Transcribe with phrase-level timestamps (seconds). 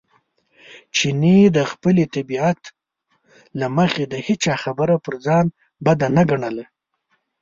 [0.95, 2.61] چیني د خپلې طبیعت
[3.59, 5.45] له مخې د هېچا خبره پر ځان
[5.85, 6.65] بد نه ګڼله.